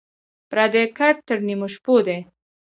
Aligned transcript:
پردى 0.49 0.83
کټ 0.97 1.15
تر 1.27 1.37
نيمو 1.47 1.67
شپو 1.73 1.95
دى. 2.05 2.17